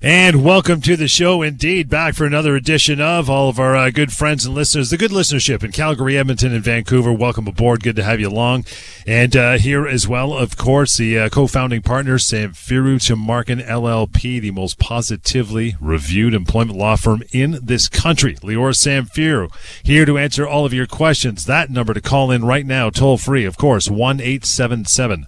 [0.00, 1.88] And welcome to the show, indeed.
[1.88, 5.10] Back for another edition of all of our uh, good friends and listeners, the good
[5.10, 7.12] listenership in Calgary, Edmonton, and Vancouver.
[7.12, 7.82] Welcome aboard.
[7.82, 8.64] Good to have you along.
[9.08, 14.52] And uh, here as well, of course, the uh, co-founding partner, Samfiru Tumarkin LLP, the
[14.52, 18.36] most positively reviewed employment law firm in this country.
[18.36, 19.50] Leora Sam Samfiru,
[19.82, 21.44] here to answer all of your questions.
[21.46, 25.26] That number to call in right now, toll free, of course, one 399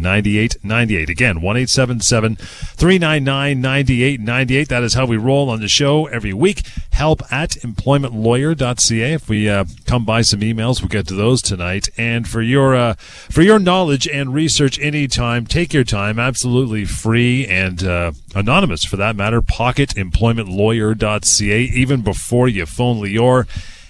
[0.00, 4.68] 9898 Again, one 399 9898.
[4.68, 6.66] That is how we roll on the show every week.
[6.92, 9.12] Help at employmentlawyer.ca.
[9.12, 11.88] If we uh, come by some emails, we'll get to those tonight.
[11.96, 16.18] And for your uh, for your knowledge and research anytime, take your time.
[16.18, 19.42] Absolutely free and uh, anonymous for that matter.
[19.42, 21.62] Pocketemploymentlawyer.ca.
[21.62, 23.46] Even before you phone Lior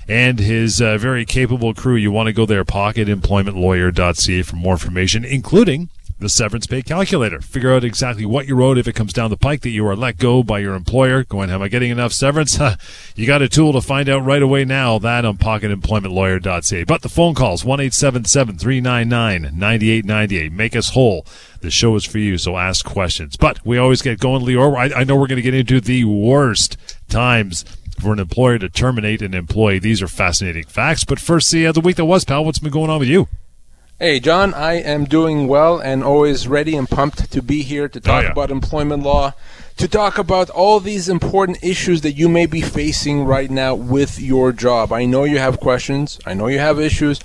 [0.09, 1.95] and his uh, very capable crew.
[1.95, 5.91] You want to go there, pocketemploymentlawyer.ca for more information, including
[6.23, 7.41] the severance pay calculator.
[7.41, 9.97] Figure out exactly what you owed if it comes down the pike that you are
[9.97, 11.25] let go by your employer.
[11.25, 12.59] Going, am I getting enough severance?
[13.17, 14.99] you got a tool to find out right away now.
[14.99, 16.85] That on pocketemploymentlawyer.ca.
[16.85, 20.53] But the phone calls, 1 399 9898.
[20.53, 21.27] Make us whole.
[21.61, 23.37] The show is for you, so ask questions.
[23.37, 24.77] But we always get going, Lior.
[24.77, 26.77] I, I know we're going to get into the worst
[27.09, 27.65] times
[28.01, 29.79] for an employer to terminate an employee.
[29.79, 31.05] These are fascinating facts.
[31.05, 33.29] But first, the, uh, the week that was, pal, what's been going on with you?
[34.03, 38.01] Hey, John, I am doing well and always ready and pumped to be here to
[38.01, 38.33] talk oh, yeah.
[38.33, 39.35] about employment law,
[39.77, 44.19] to talk about all these important issues that you may be facing right now with
[44.19, 44.93] your job.
[44.93, 47.21] I know you have questions, I know you have issues.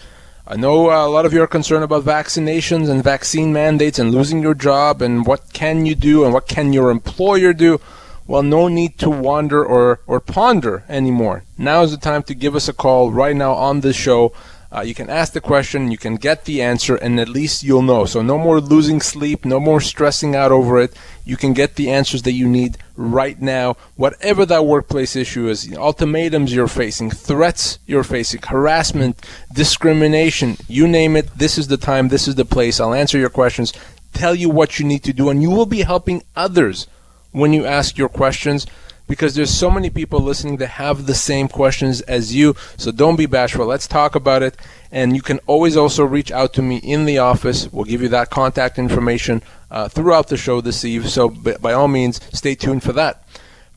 [0.46, 4.12] I know uh, a lot of you are concerned about vaccinations and vaccine mandates and
[4.12, 7.82] losing your job and what can you do and what can your employer do.
[8.28, 11.44] Well, no need to wander or, or ponder anymore.
[11.58, 14.32] Now is the time to give us a call right now on this show.
[14.70, 17.82] Uh, you can ask the question, you can get the answer, and at least you'll
[17.82, 18.06] know.
[18.06, 20.94] So, no more losing sleep, no more stressing out over it.
[21.24, 25.72] You can get the answers that you need right now, whatever that workplace issue is
[25.78, 29.24] ultimatums you're facing, threats you're facing, harassment,
[29.54, 31.30] discrimination you name it.
[31.38, 32.80] This is the time, this is the place.
[32.80, 33.72] I'll answer your questions,
[34.14, 36.88] tell you what you need to do, and you will be helping others
[37.32, 38.66] when you ask your questions
[39.08, 42.56] because there's so many people listening that have the same questions as you.
[42.76, 43.66] So don't be bashful.
[43.66, 44.58] Let's talk about it.
[44.92, 47.72] And you can always also reach out to me in the office.
[47.72, 49.42] We'll give you that contact information
[49.72, 51.10] uh, throughout the show this eve.
[51.10, 53.24] So by all means, stay tuned for that.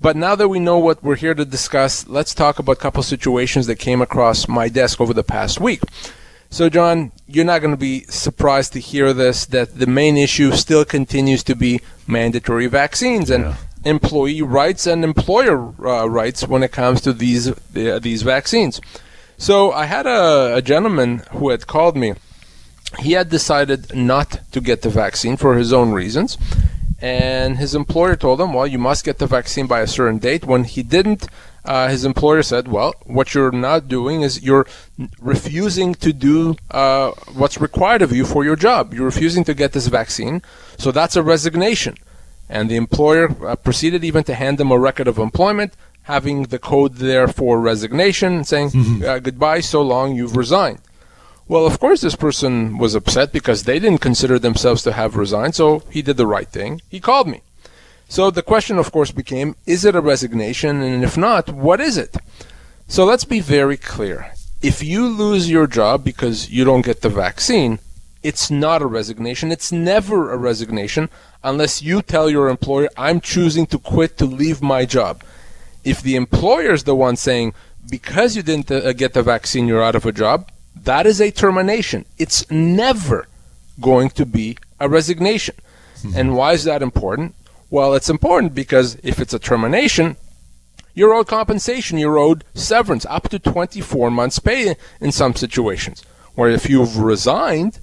[0.00, 3.02] But now that we know what we're here to discuss, let's talk about a couple
[3.02, 5.82] situations that came across my desk over the past week.
[6.48, 10.52] So, John, you're not going to be surprised to hear this that the main issue
[10.52, 13.30] still continues to be mandatory vaccines.
[13.30, 18.22] And yeah employee rights and employer uh, rights when it comes to these uh, these
[18.22, 18.80] vaccines.
[19.38, 22.14] So I had a, a gentleman who had called me.
[22.98, 26.36] He had decided not to get the vaccine for his own reasons,
[27.00, 30.44] and his employer told him, "Well, you must get the vaccine by a certain date."
[30.44, 31.28] When he didn't,
[31.64, 34.66] uh, his employer said, "Well, what you're not doing is you're
[35.20, 38.92] refusing to do uh, what's required of you for your job.
[38.92, 40.42] You're refusing to get this vaccine,
[40.76, 41.96] so that's a resignation."
[42.50, 45.72] And the employer uh, proceeded even to hand them a record of employment,
[46.02, 49.04] having the code there for resignation, saying, mm-hmm.
[49.04, 50.80] uh, goodbye, so long, you've resigned.
[51.46, 55.54] Well, of course, this person was upset because they didn't consider themselves to have resigned,
[55.54, 56.82] so he did the right thing.
[56.88, 57.42] He called me.
[58.08, 60.82] So the question, of course, became is it a resignation?
[60.82, 62.16] And if not, what is it?
[62.88, 64.32] So let's be very clear.
[64.60, 67.78] If you lose your job because you don't get the vaccine,
[68.22, 69.52] it's not a resignation.
[69.52, 71.08] It's never a resignation
[71.42, 75.22] unless you tell your employer, I'm choosing to quit to leave my job.
[75.84, 77.54] If the employer is the one saying,
[77.88, 81.30] because you didn't uh, get the vaccine, you're out of a job, that is a
[81.30, 82.04] termination.
[82.18, 83.26] It's never
[83.80, 85.54] going to be a resignation.
[86.02, 86.18] Mm-hmm.
[86.18, 87.34] And why is that important?
[87.70, 90.16] Well, it's important because if it's a termination,
[90.94, 96.02] you're owed compensation, you're owed severance, up to 24 months' pay in some situations.
[96.34, 97.78] Where if you've resigned,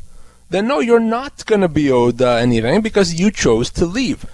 [0.50, 4.26] then no, you're not going to be owed uh, anything because you chose to leave.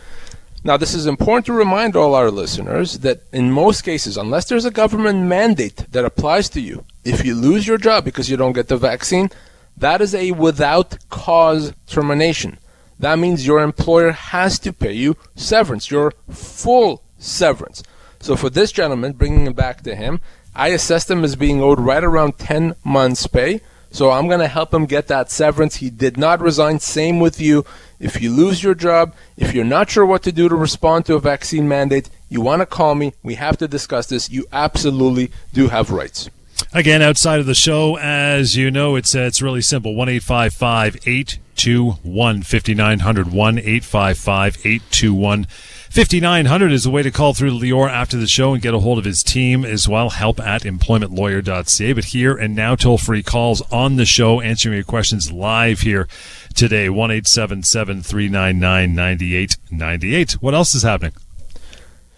[0.66, 4.64] Now, this is important to remind all our listeners that in most cases, unless there's
[4.64, 8.54] a government mandate that applies to you, if you lose your job because you don't
[8.54, 9.30] get the vaccine,
[9.76, 12.60] that is a without cause termination.
[12.98, 17.84] That means your employer has to pay you severance, your full severance.
[18.22, 20.22] So for this gentleman, bringing it back to him,
[20.56, 23.60] I assessed him as being owed right around 10 months' pay
[23.94, 25.76] So I'm going to help him get that severance.
[25.76, 26.80] He did not resign.
[26.80, 27.64] Same with you.
[28.00, 31.16] If you lose your job, if you're not sure what to do to respond to
[31.16, 33.14] a vaccine mandate, you want to call me.
[33.22, 34.32] We have to discuss this.
[34.32, 36.28] You absolutely do have rights.
[36.74, 39.94] Again, outside of the show, as you know, it's uh, it's really simple.
[39.94, 43.32] One eight five five eight two one fifty nine hundred.
[43.32, 45.46] One eight five five eight two one.
[45.94, 48.98] 5900 is the way to call through Lior after the show and get a hold
[48.98, 50.10] of his team as well.
[50.10, 51.94] Help at employmentlawyer.ca.
[51.94, 56.08] But here and now, toll free calls on the show, answering your questions live here
[56.56, 56.90] today.
[56.90, 60.32] 1 399 9898.
[60.42, 61.14] What else is happening?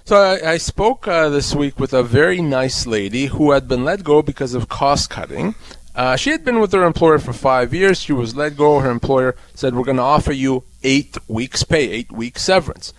[0.05, 3.83] So I, I spoke uh, this week with a very nice lady who had been
[3.83, 5.53] let go because of cost cutting.
[5.93, 7.99] Uh, she had been with her employer for five years.
[7.99, 8.79] She was let go.
[8.79, 12.93] Her employer said, "We're going to offer you eight weeks' pay, eight weeks severance."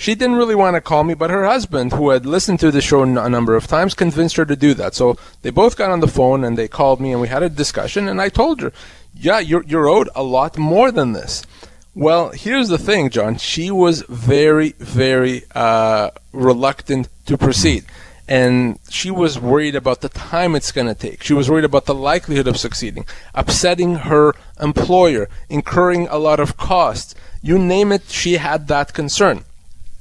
[0.00, 2.80] She didn't really want to call me, but her husband, who had listened to the
[2.80, 4.94] show a number of times, convinced her to do that.
[4.94, 7.50] So they both got on the phone and they called me and we had a
[7.50, 8.08] discussion.
[8.08, 8.72] And I told her,
[9.12, 11.44] "Yeah, you're you're owed a lot more than this."
[11.94, 13.36] Well, here's the thing, John.
[13.36, 17.84] She was very, very uh, reluctant to proceed.
[18.26, 21.22] And she was worried about the time it's going to take.
[21.22, 23.04] She was worried about the likelihood of succeeding,
[23.34, 27.14] upsetting her employer, incurring a lot of costs.
[27.42, 29.44] You name it, she had that concern.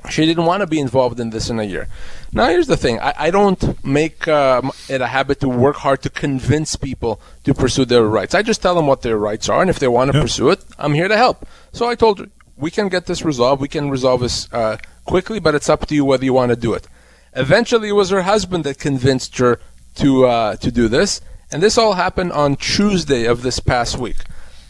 [0.09, 1.87] She didn't want to be involved in this in a year.
[2.31, 6.01] Now, here's the thing I, I don't make uh, it a habit to work hard
[6.03, 8.33] to convince people to pursue their rights.
[8.33, 10.23] I just tell them what their rights are, and if they want to yep.
[10.23, 11.45] pursue it, I'm here to help.
[11.73, 13.61] So I told her, we can get this resolved.
[13.61, 16.55] We can resolve this uh, quickly, but it's up to you whether you want to
[16.55, 16.87] do it.
[17.33, 19.59] Eventually, it was her husband that convinced her
[19.95, 21.21] to uh, to do this,
[21.51, 24.17] and this all happened on Tuesday of this past week.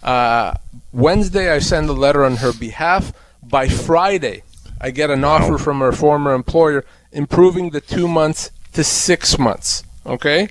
[0.01, 0.53] Uh,
[0.91, 3.13] Wednesday, I sent a letter on her behalf.
[3.41, 4.43] By Friday,
[4.81, 9.83] I get an offer from her former employer improving the two months to six months.
[10.05, 10.49] Okay?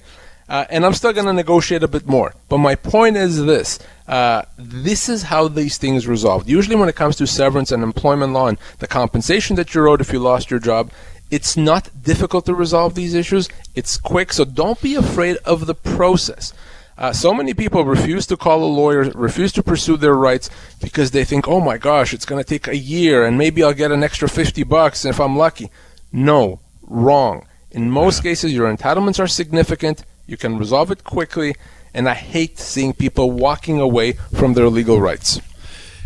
[0.49, 2.35] Uh, and I'm still going to negotiate a bit more.
[2.49, 6.49] But my point is this uh, this is how these things resolved.
[6.49, 10.01] Usually, when it comes to severance and employment law and the compensation that you're owed
[10.01, 10.91] if you lost your job,
[11.31, 13.51] it's not difficult to resolve these issues.
[13.75, 16.55] It's quick, so don't be afraid of the process.
[16.99, 20.51] Uh, so many people refuse to call a lawyer, refuse to pursue their rights
[20.81, 23.73] because they think, oh my gosh, it's going to take a year and maybe I'll
[23.73, 25.71] get an extra 50 bucks if I'm lucky.
[26.13, 27.47] No, wrong.
[27.71, 28.31] In most yeah.
[28.31, 30.05] cases, your entitlements are significant.
[30.27, 31.55] You can resolve it quickly.
[31.95, 35.41] And I hate seeing people walking away from their legal rights.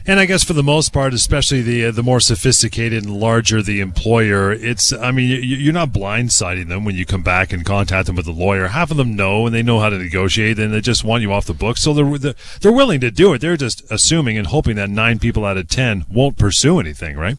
[0.07, 3.63] And I guess for the most part, especially the uh, the more sophisticated and larger
[3.63, 8.07] the employer, it's I mean you're not blindsiding them when you come back and contact
[8.07, 8.69] them with a lawyer.
[8.69, 11.33] Half of them know and they know how to negotiate, and they just want you
[11.33, 11.77] off the book.
[11.77, 13.41] So they're they're willing to do it.
[13.41, 17.39] They're just assuming and hoping that nine people out of ten won't pursue anything, right?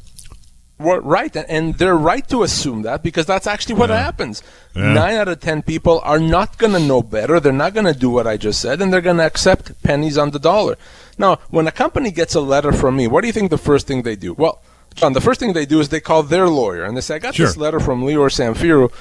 [0.79, 4.03] right, and they're right to assume that because that's actually what yeah.
[4.03, 4.43] happens.
[4.75, 4.93] Yeah.
[4.93, 7.39] Nine out of ten people are not going to know better.
[7.39, 10.17] They're not going to do what I just said, and they're going to accept pennies
[10.17, 10.77] on the dollar.
[11.17, 13.87] Now, when a company gets a letter from me, what do you think the first
[13.87, 14.33] thing they do?
[14.33, 14.61] Well,
[14.95, 17.19] John, the first thing they do is they call their lawyer and they say, "I
[17.19, 17.47] got sure.
[17.47, 18.91] this letter from Lior Samfiru.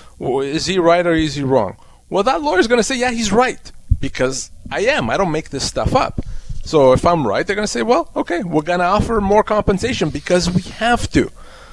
[0.45, 1.77] Is he right or is he wrong?"
[2.09, 3.71] Well, that lawyer is going to say, "Yeah, he's right,"
[4.01, 5.11] because I am.
[5.11, 6.21] I don't make this stuff up.
[6.65, 9.43] So if I'm right, they're going to say, "Well, okay, we're going to offer more
[9.43, 11.31] compensation because we have to."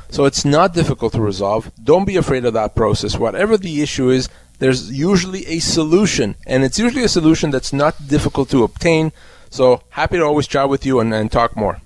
[0.10, 1.72] So it's not difficult to resolve.
[1.82, 3.18] Don't be afraid of that process.
[3.18, 4.28] Whatever the issue is,
[4.58, 9.12] there's usually a solution, and it's usually a solution that's not difficult to obtain.
[9.50, 11.82] So happy to always chat with you and, and talk more.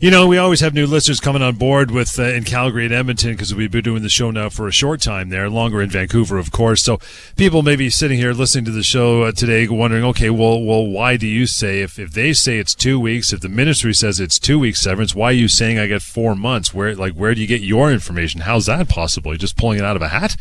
[0.00, 2.94] You know, we always have new listeners coming on board with uh, in Calgary and
[2.94, 5.90] Edmonton because we've been doing the show now for a short time there, longer in
[5.90, 6.82] Vancouver, of course.
[6.82, 6.98] So
[7.36, 10.86] people may be sitting here listening to the show uh, today, wondering, okay, well, well,
[10.86, 14.20] why do you say if if they say it's two weeks, if the ministry says
[14.20, 16.72] it's two weeks severance, why are you saying I get four months?
[16.74, 18.42] Where like where do you get your information?
[18.42, 19.32] How's that possible?
[19.32, 20.36] You're just pulling it out of a hat?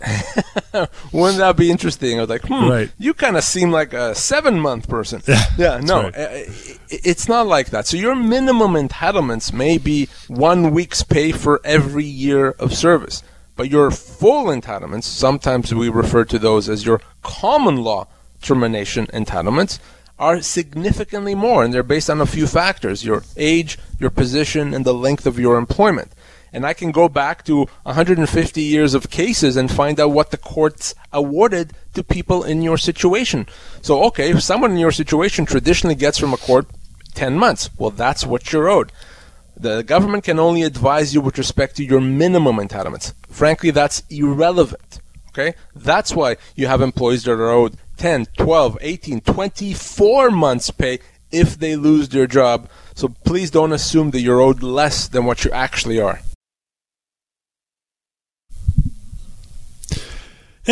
[1.12, 2.18] Wouldn't that be interesting?
[2.18, 2.92] I was like, hmm, right.
[2.98, 5.22] you kind of seem like a seven month person.
[5.26, 6.16] Yeah, yeah no, right.
[6.16, 6.28] Uh,
[6.88, 7.86] it's not like that.
[7.86, 13.22] So your minimum entitlements may be one week's pay for every year of service.
[13.56, 18.06] But your full entitlements, sometimes we refer to those as your common law
[18.40, 19.78] termination entitlements,
[20.18, 24.84] are significantly more, and they're based on a few factors your age, your position, and
[24.84, 26.12] the length of your employment
[26.52, 30.36] and I can go back to 150 years of cases and find out what the
[30.36, 33.46] courts awarded to people in your situation.
[33.82, 36.66] So, okay, if someone in your situation traditionally gets from a court
[37.14, 38.92] 10 months, well, that's what you're owed.
[39.56, 43.12] The government can only advise you with respect to your minimum entitlements.
[43.28, 45.00] Frankly, that's irrelevant.
[45.28, 45.54] Okay?
[45.74, 50.98] That's why you have employees that are owed 10, 12, 18, 24 months pay
[51.30, 52.68] if they lose their job.
[52.94, 56.20] So please don't assume that you're owed less than what you actually are.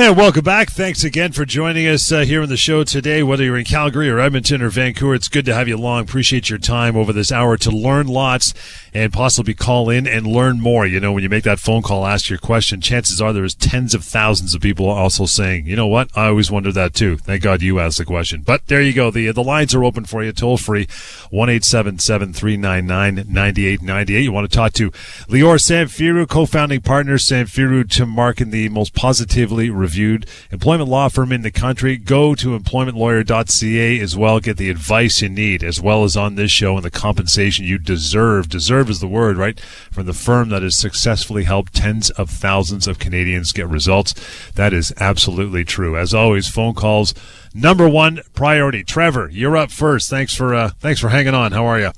[0.00, 0.70] And welcome back.
[0.70, 3.24] Thanks again for joining us uh, here on the show today.
[3.24, 6.04] Whether you're in Calgary or Edmonton or Vancouver, it's good to have you along.
[6.04, 8.54] Appreciate your time over this hour to learn lots
[8.94, 10.86] and possibly call in and learn more.
[10.86, 13.92] You know, when you make that phone call, ask your question, chances are there's tens
[13.92, 16.16] of thousands of people also saying, you know what?
[16.16, 17.16] I always wondered that too.
[17.16, 18.42] Thank God you asked the question.
[18.42, 19.10] But there you go.
[19.10, 20.86] The, the lines are open for you, toll free,
[21.30, 24.22] 1 399 9898.
[24.22, 29.70] You want to talk to Lior Samfiru, co founding partner, Samfiru Tumarkin, the most positively
[29.88, 31.96] reviewed employment law firm in the country.
[31.96, 34.38] Go to employmentlawyer.ca as well.
[34.38, 37.78] Get the advice you need, as well as on this show and the compensation you
[37.78, 38.50] deserve.
[38.50, 39.58] Deserve is the word, right?
[39.90, 44.12] From the firm that has successfully helped tens of thousands of Canadians get results.
[44.56, 45.96] That is absolutely true.
[45.96, 47.14] As always, phone calls
[47.54, 48.84] number one priority.
[48.84, 50.10] Trevor, you're up first.
[50.10, 51.52] Thanks for uh, thanks for hanging on.
[51.52, 51.92] How are you?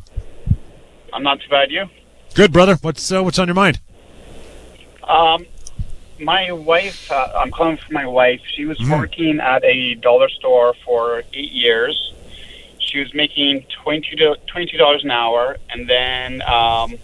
[1.12, 1.73] I'm not too bad.
[1.73, 1.87] You?
[2.35, 2.76] Good, brother.
[2.76, 3.80] What's uh, what's on your mind?
[5.02, 5.44] Um,
[6.21, 8.41] my wife, uh, I'm calling for my wife.
[8.55, 8.99] She was mm.
[8.99, 12.12] working at a dollar store for eight years.
[12.79, 16.95] She was making twenty twenty dollars an hour, and then um,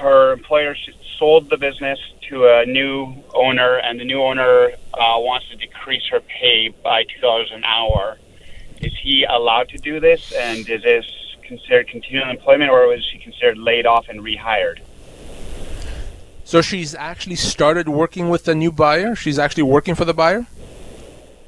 [0.00, 0.76] her employer
[1.18, 1.98] sold the business
[2.28, 7.04] to a new owner, and the new owner uh, wants to decrease her pay by
[7.04, 8.18] two dollars an hour.
[8.80, 10.32] Is he allowed to do this?
[10.32, 11.06] And is this
[11.42, 14.80] considered continuing employment, or was she considered laid off and rehired?
[16.44, 19.14] So she's actually started working with the new buyer.
[19.14, 20.46] She's actually working for the buyer.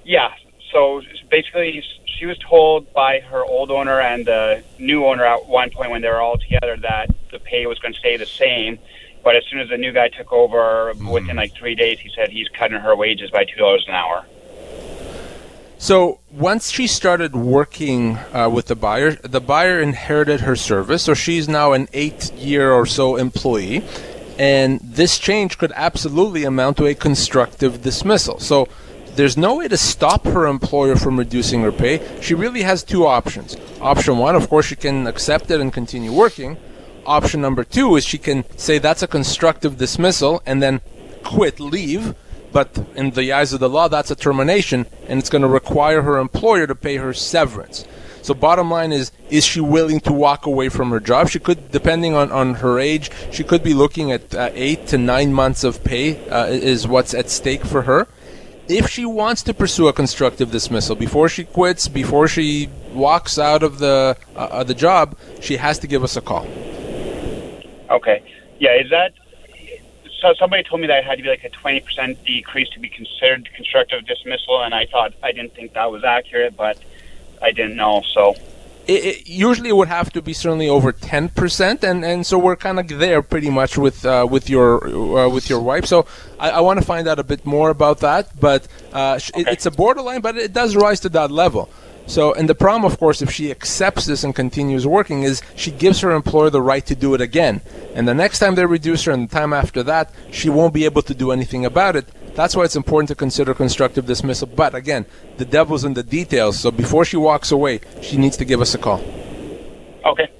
[0.04, 0.32] Yeah.
[0.72, 5.70] So basically, she was told by her old owner and the new owner at one
[5.70, 8.78] point when they were all together that the pay was going to stay the same.
[9.22, 11.12] But as soon as the new guy took over, mm.
[11.12, 14.24] within like three days, he said he's cutting her wages by two dollars an hour.
[15.78, 21.02] So once she started working uh, with the buyer, the buyer inherited her service.
[21.02, 23.84] So she's now an eight-year or so employee,
[24.38, 28.38] and this change could absolutely amount to a constructive dismissal.
[28.38, 28.68] So
[29.16, 32.06] there's no way to stop her employer from reducing her pay.
[32.20, 33.56] She really has two options.
[33.80, 36.58] Option one, of course, she can accept it and continue working.
[37.06, 40.80] Option number two is she can say that's a constructive dismissal and then
[41.24, 42.14] quit, leave.
[42.52, 46.02] But in the eyes of the law, that's a termination, and it's going to require
[46.02, 47.86] her employer to pay her severance.
[48.26, 51.28] So bottom line is, is she willing to walk away from her job?
[51.28, 54.98] She could, depending on, on her age, she could be looking at uh, eight to
[54.98, 58.08] nine months of pay uh, is what's at stake for her.
[58.68, 63.62] If she wants to pursue a constructive dismissal before she quits, before she walks out
[63.62, 66.48] of the uh, the job, she has to give us a call.
[67.88, 68.24] Okay.
[68.58, 68.74] Yeah.
[68.74, 69.12] Is that
[70.20, 70.34] so?
[70.34, 72.88] Somebody told me that it had to be like a twenty percent decrease to be
[72.88, 76.76] considered constructive dismissal, and I thought I didn't think that was accurate, but
[77.42, 78.02] I didn't know.
[78.14, 78.34] So
[78.86, 82.38] it, it, usually it would have to be certainly over ten percent, and, and so
[82.38, 85.86] we're kind of there pretty much with uh, with your uh, with your wife.
[85.86, 86.06] So
[86.38, 89.40] I, I want to find out a bit more about that, but uh, okay.
[89.40, 91.68] it, it's a borderline, but it does rise to that level.
[92.08, 95.72] So, and the problem, of course, if she accepts this and continues working, is she
[95.72, 97.62] gives her employer the right to do it again.
[97.96, 100.84] And the next time they reduce her, and the time after that, she won't be
[100.84, 102.06] able to do anything about it.
[102.36, 104.46] That's why it's important to consider constructive dismissal.
[104.46, 105.06] But again,
[105.38, 106.60] the devil's in the details.
[106.60, 109.02] So before she walks away, she needs to give us a call.
[110.04, 110.30] Okay.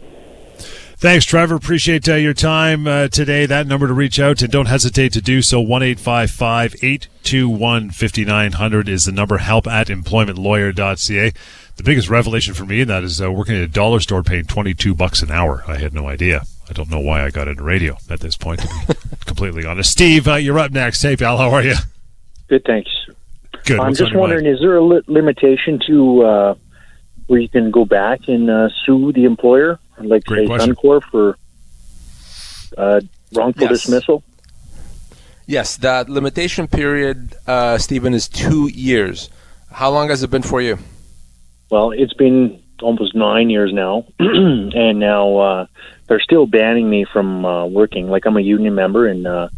[0.99, 1.55] Thanks, Trevor.
[1.55, 3.47] Appreciate uh, your time uh, today.
[3.47, 5.59] That number to reach out and don't hesitate to do so.
[5.59, 9.39] One eight five five eight two one fifty nine hundred is the number.
[9.39, 11.33] Help at employmentlawyer.ca.
[11.77, 14.45] The biggest revelation for me in that is uh, working at a dollar store paying
[14.45, 15.63] 22 bucks an hour.
[15.67, 16.43] I had no idea.
[16.69, 18.95] I don't know why I got into radio at this point, to be
[19.37, 19.91] completely honest.
[19.91, 21.03] Steve, uh, you're up next.
[21.03, 21.75] Hey, pal, how are you?
[22.49, 22.91] Good, thanks.
[23.67, 23.79] Good.
[23.79, 24.55] I'm just wondering, mind?
[24.55, 26.55] is there a li- limitation to uh,
[27.27, 30.75] where you can go back and uh, sue the employer, like Great say question.
[30.75, 31.37] Suncor for
[32.79, 33.01] uh,
[33.35, 33.71] wrongful yes.
[33.73, 34.23] dismissal?
[35.47, 39.29] Yes, that limitation period, uh, Stephen, is two years.
[39.71, 40.79] How long has it been for you?
[41.71, 45.67] Well, it's been almost nine years now, and now uh,
[46.07, 48.09] they're still banning me from uh, working.
[48.09, 49.49] Like I'm a union member, and uh,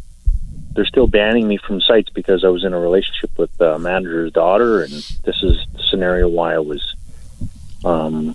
[0.74, 4.32] they're still banning me from sites because I was in a relationship with the manager's
[4.32, 6.94] daughter, and this is the scenario why I was
[7.84, 8.34] um,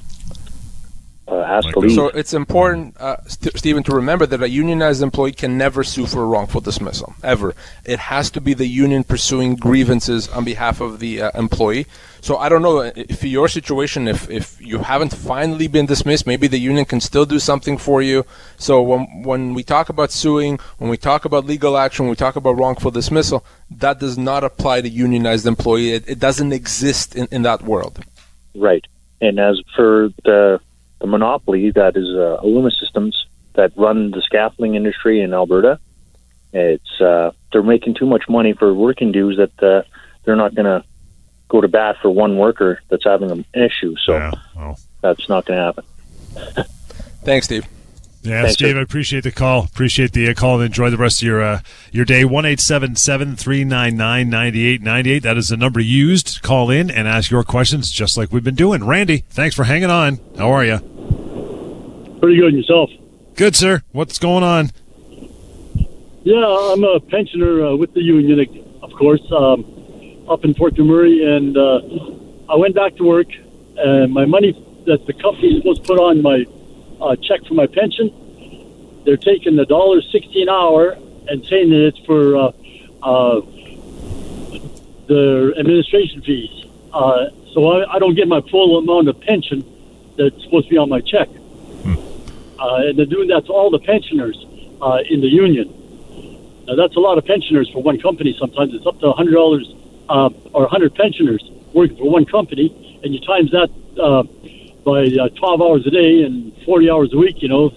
[1.34, 1.94] uh, asked to leave.
[1.94, 6.06] So it's important, uh, St- Stephen, to remember that a unionized employee can never sue
[6.06, 7.56] for a wrongful dismissal ever.
[7.86, 11.86] It has to be the union pursuing grievances on behalf of the uh, employee.
[12.22, 16.48] So I don't know if your situation, if, if you haven't finally been dismissed, maybe
[16.48, 18.26] the union can still do something for you.
[18.58, 22.16] So when, when we talk about suing, when we talk about legal action, when we
[22.16, 25.92] talk about wrongful dismissal, that does not apply to unionized employee.
[25.92, 28.00] It, it doesn't exist in, in that world.
[28.56, 28.86] Right.
[29.20, 30.62] And as for the,
[31.04, 35.78] the monopoly that is uh, Aluma Systems that run the scaffolding industry in Alberta,
[36.54, 39.84] it's uh, they're making too much money for working dues that uh,
[40.24, 40.88] they're not going to
[41.50, 43.96] go to bat for one worker that's having an issue.
[44.06, 44.80] So yeah, well.
[45.02, 46.66] that's not going to happen.
[47.24, 47.68] Thanks, Steve.
[48.22, 49.66] Yeah, Thanks, Steve, I appreciate the call.
[49.66, 51.60] Appreciate the uh, call and enjoy the rest of your uh,
[51.92, 52.24] your day.
[52.24, 55.24] One eight seven seven three nine nine ninety eight ninety eight.
[55.24, 56.42] That is the number used.
[56.42, 58.86] Call in and ask your questions, just like we've been doing.
[58.88, 60.22] Randy, thanks for hanging on.
[60.38, 60.93] How are you?
[62.24, 62.90] Pretty good yourself.
[63.36, 63.82] Good, sir.
[63.92, 64.70] What's going on?
[66.24, 68.40] Yeah, I'm a pensioner uh, with the union,
[68.82, 69.66] of course, um,
[70.30, 71.82] up in Fort McMurray, and uh,
[72.50, 73.28] I went back to work,
[73.76, 74.54] and my money
[74.86, 76.46] that the company is supposed to put on my
[77.02, 78.10] uh, check for my pension,
[79.04, 82.52] they're taking the dollar sixty an hour and saying that it's for uh,
[83.02, 83.42] uh,
[85.08, 86.68] the administration fees.
[86.94, 89.66] Uh, so I, I don't get my full amount of pension
[90.18, 91.28] that's supposed to be on my check.
[91.28, 92.13] Hmm.
[92.60, 94.38] Uh, and they're doing that to all the pensioners
[94.82, 95.68] uh, in the union.
[96.68, 98.36] Now that's a lot of pensioners for one company.
[98.40, 99.68] Sometimes it's up to hundred dollars
[100.10, 101.44] uh, or hundred pensioners
[101.74, 102.70] working for one company,
[103.04, 103.70] and you times that
[104.00, 104.24] uh,
[104.84, 107.70] by uh, 12 hours a day and 40 hours a week, you know,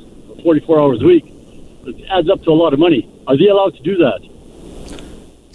[0.43, 1.25] 44 hours a week.
[1.87, 3.09] It adds up to a lot of money.
[3.27, 4.21] Are they allowed to do that?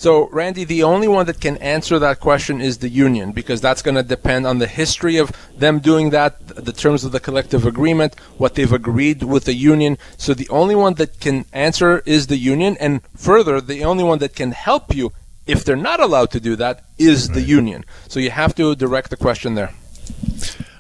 [0.02, 3.84] So, Randy, the only one that can answer that question is the union because that's
[3.84, 7.68] going to depend on the history of them doing that, the terms of the collective
[7.68, 10.00] agreement, what they've agreed with the union.
[10.18, 12.78] So, the only one that can answer is the union.
[12.80, 15.14] And further, the only one that can help you
[15.46, 17.86] if they're not allowed to do that is the union.
[18.08, 19.72] So, you have to direct the question there.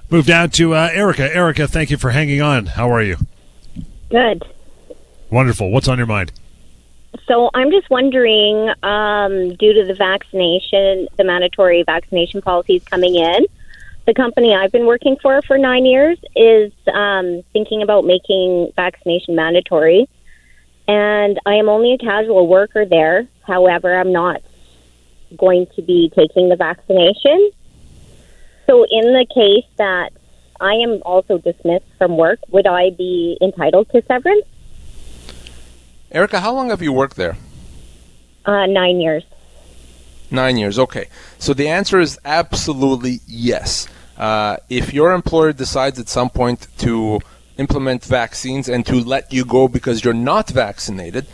[0.09, 1.31] Move down to uh, Erica.
[1.31, 2.65] Erica, thank you for hanging on.
[2.65, 3.17] How are you?
[4.09, 4.41] Good.
[5.29, 5.69] Wonderful.
[5.69, 6.31] What's on your mind?
[7.27, 13.45] So I'm just wondering, um, due to the vaccination, the mandatory vaccination policies coming in,
[14.05, 19.35] the company I've been working for for nine years is um, thinking about making vaccination
[19.35, 20.07] mandatory.
[20.87, 23.27] And I am only a casual worker there.
[23.45, 24.41] However, I'm not
[25.37, 27.51] going to be taking the vaccination.
[28.67, 30.11] So, in the case that
[30.59, 34.45] I am also dismissed from work, would I be entitled to severance?
[36.11, 37.37] Erica, how long have you worked there?
[38.45, 39.23] Uh, nine years.
[40.29, 41.07] Nine years, okay.
[41.39, 43.87] So the answer is absolutely yes.
[44.17, 47.19] Uh, if your employer decides at some point to
[47.57, 51.27] implement vaccines and to let you go because you're not vaccinated,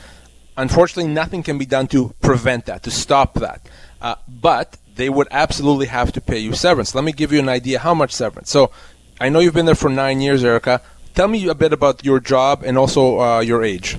[0.57, 3.67] unfortunately, nothing can be done to prevent that, to stop that.
[3.99, 6.93] Uh, but they would absolutely have to pay you severance.
[6.93, 8.51] Let me give you an idea how much severance.
[8.51, 8.71] So,
[9.19, 10.81] I know you've been there for nine years, Erica.
[11.15, 13.97] Tell me a bit about your job and also uh, your age.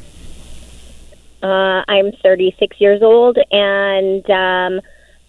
[1.42, 4.80] Uh, I'm 36 years old, and um,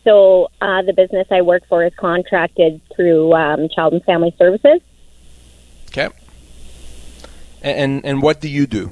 [0.03, 4.81] so uh, the business I work for is contracted through um, Child and Family Services.
[5.89, 6.09] Okay.
[7.61, 8.91] And and what do you do?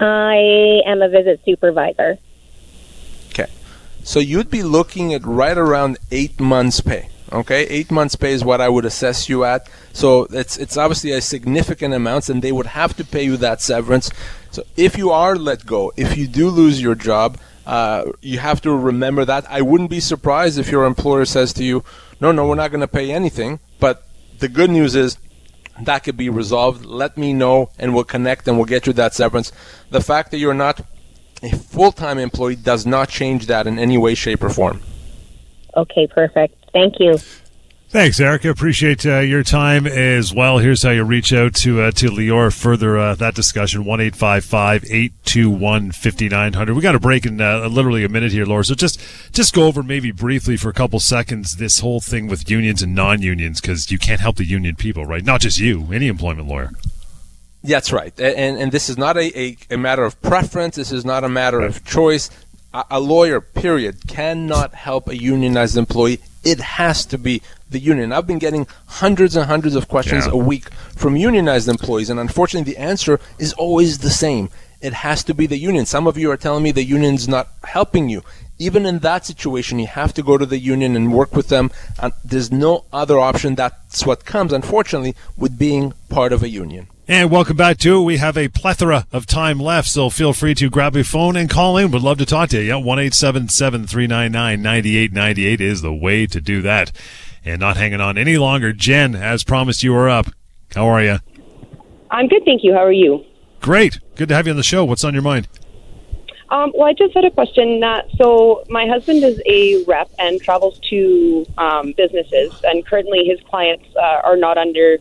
[0.00, 2.18] I am a visit supervisor.
[3.30, 3.50] Okay.
[4.02, 7.08] So you'd be looking at right around eight months' pay.
[7.30, 9.68] Okay, eight months' pay is what I would assess you at.
[9.92, 13.60] So it's it's obviously a significant amount, and they would have to pay you that
[13.60, 14.10] severance.
[14.50, 18.60] So if you are let go, if you do lose your job, uh, you have
[18.62, 19.44] to remember that.
[19.50, 21.84] I wouldn't be surprised if your employer says to you,
[22.20, 24.04] "No, no, we're not going to pay anything." But
[24.38, 25.18] the good news is
[25.80, 26.84] that could be resolved.
[26.84, 29.52] Let me know, and we'll connect, and we'll get you that severance.
[29.90, 30.80] The fact that you're not
[31.42, 34.80] a full time employee does not change that in any way, shape, or form.
[35.76, 36.54] Okay, perfect.
[36.72, 37.18] Thank you.
[37.90, 38.50] Thanks, Erica.
[38.50, 40.58] Appreciate uh, your time as well.
[40.58, 44.14] Here's how you reach out to uh, to Lior further uh, that discussion one eight
[44.14, 46.74] five five eight two one fifty nine hundred.
[46.74, 48.62] We got a break in uh, literally a minute here, Laura.
[48.62, 49.00] So just
[49.32, 52.94] just go over maybe briefly for a couple seconds this whole thing with unions and
[52.94, 55.24] non unions because you can't help the union people, right?
[55.24, 56.72] Not just you, any employment lawyer.
[57.64, 60.76] That's right, and and this is not a, a, a matter of preference.
[60.76, 62.28] This is not a matter of choice.
[62.90, 66.20] A, lawyer, period, cannot help a unionized employee.
[66.44, 68.12] It has to be the union.
[68.12, 70.32] I've been getting hundreds and hundreds of questions yeah.
[70.32, 74.50] a week from unionized employees, and unfortunately, the answer is always the same.
[74.80, 75.86] It has to be the union.
[75.86, 78.22] Some of you are telling me the union's not helping you.
[78.60, 81.70] Even in that situation, you have to go to the union and work with them.
[82.00, 83.54] And there's no other option.
[83.54, 86.88] That's what comes, unfortunately, with being part of a union.
[87.10, 88.04] And welcome back to it.
[88.04, 91.48] We have a plethora of time left, so feel free to grab your phone and
[91.48, 91.90] call in.
[91.90, 92.68] Would love to talk to you.
[92.68, 96.26] Yeah, one eight seven seven three nine nine ninety eight ninety eight is the way
[96.26, 96.92] to do that.
[97.46, 98.74] And not hanging on any longer.
[98.74, 100.26] Jen, as promised, you are up.
[100.74, 101.18] How are you?
[102.10, 102.74] I'm good, thank you.
[102.74, 103.24] How are you?
[103.62, 104.00] Great.
[104.16, 104.84] Good to have you on the show.
[104.84, 105.48] What's on your mind?
[106.50, 107.80] Um, well, I just had a question.
[107.80, 113.40] That, so, my husband is a rep and travels to um, businesses, and currently his
[113.48, 114.98] clients uh, are not under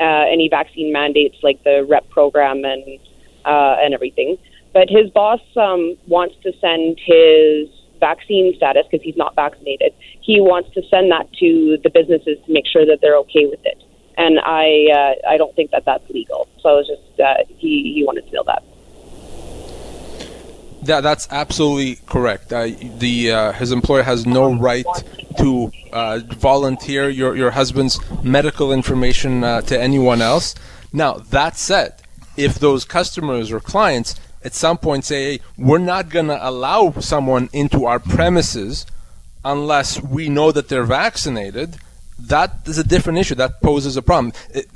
[0.00, 2.98] uh, any vaccine mandates like the REP program and
[3.44, 4.36] uh, and everything.
[4.72, 7.68] But his boss um, wants to send his
[8.00, 9.92] vaccine status because he's not vaccinated.
[10.20, 13.60] He wants to send that to the businesses to make sure that they're okay with
[13.64, 13.82] it.
[14.16, 16.48] And I uh, I don't think that that's legal.
[16.60, 18.62] So I was just uh, he he wanted to know that.
[20.86, 22.52] Yeah, that's absolutely correct.
[22.52, 22.68] Uh,
[22.98, 24.86] the uh, his employer has no right
[25.38, 30.54] to uh, volunteer your your husband's medical information uh, to anyone else.
[30.92, 32.02] Now that said,
[32.36, 36.92] if those customers or clients at some point say, hey, we're not going to allow
[37.00, 38.84] someone into our premises
[39.42, 41.78] unless we know that they're vaccinated,
[42.18, 43.34] that is a different issue.
[43.34, 44.32] That poses a problem.
[44.50, 44.66] It,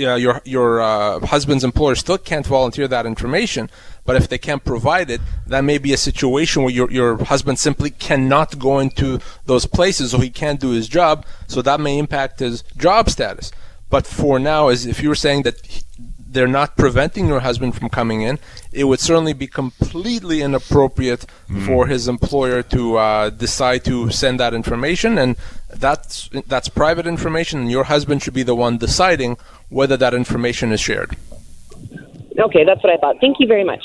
[0.00, 3.70] uh, your your uh, husband's employer still can't volunteer that information,
[4.08, 7.58] but if they can't provide it, that may be a situation where your your husband
[7.58, 11.26] simply cannot go into those places, or he can't do his job.
[11.46, 13.52] So that may impact his job status.
[13.90, 15.56] But for now, as if you were saying that
[16.32, 18.38] they're not preventing your husband from coming in,
[18.72, 21.66] it would certainly be completely inappropriate mm.
[21.66, 25.36] for his employer to uh, decide to send that information, and
[25.84, 29.36] that's that's private information, and your husband should be the one deciding
[29.68, 31.14] whether that information is shared.
[32.38, 33.16] Okay, that's what I thought.
[33.20, 33.82] Thank you very much.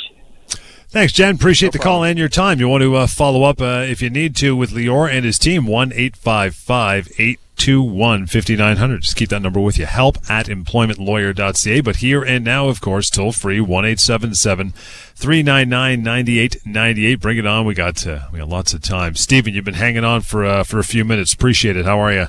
[0.93, 1.33] Thanks, Jen.
[1.33, 2.01] Appreciate no the problem.
[2.01, 2.59] call and your time.
[2.59, 5.39] You want to uh, follow up uh, if you need to with Lior and his
[5.39, 9.01] team, 1 855 821 5900.
[9.01, 9.87] Just keep that number with you.
[9.87, 11.81] Help at employmentlawyer.ca.
[11.81, 14.73] But here and now, of course, toll free 1 877
[15.15, 17.19] 399 9898.
[17.19, 17.65] Bring it on.
[17.65, 19.15] We got, uh, we got lots of time.
[19.15, 21.33] Stephen, you've been hanging on for, uh, for a few minutes.
[21.33, 21.85] Appreciate it.
[21.85, 22.27] How are you?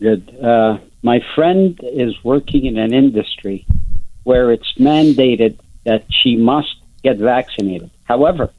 [0.00, 0.34] Good.
[0.42, 3.66] Uh, my friend is working in an industry
[4.24, 7.90] where it's mandated that she must get vaccinated.
[8.04, 8.50] However,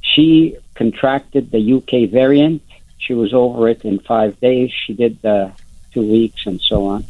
[0.00, 2.62] she contracted the UK variant.
[2.98, 4.70] She was over it in five days.
[4.86, 5.52] She did the
[5.92, 7.04] two weeks and so on.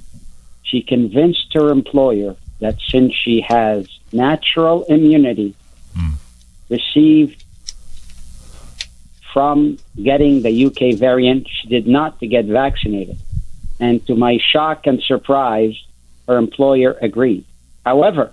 [0.62, 5.55] She convinced her employer that since she has natural immunity
[5.97, 6.12] mm.
[6.68, 7.44] received
[9.33, 13.18] from getting the UK variant, she did not to get vaccinated.
[13.79, 15.75] And to my shock and surprise,
[16.27, 17.44] her employer agreed.
[17.85, 18.33] However,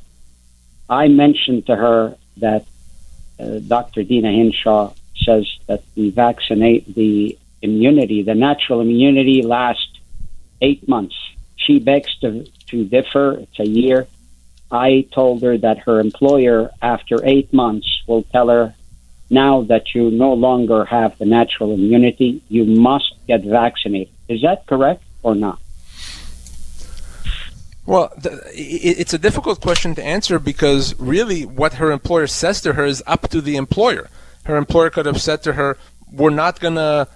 [0.90, 2.66] I mentioned to her that
[3.40, 4.04] uh, Dr.
[4.04, 10.00] Deena Hinshaw says that the vaccinate the immunity, the natural immunity, lasts
[10.62, 11.16] eight months.
[11.56, 13.40] She begs to, to differ.
[13.40, 14.08] It's a year.
[14.72, 18.76] I told her that her employer, after eight months, will tell her
[19.30, 24.14] now that you no longer have the natural immunity, you must get vaccinated.
[24.28, 25.60] Is that correct or not?
[27.86, 28.12] Well,
[28.54, 33.04] it's a difficult question to answer because really what her employer says to her is
[33.06, 34.10] up to the employer.
[34.46, 35.78] Her employer could have said to her,
[36.12, 37.08] "We're not gonna."